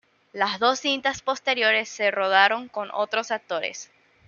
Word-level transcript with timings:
Las 0.33 0.57
dos 0.57 0.79
cintas 0.79 1.21
posteriores 1.21 1.87
se 1.87 2.09
rodaron 2.09 2.69
con 2.69 2.89
otros 2.91 3.29
actores. 3.29 3.91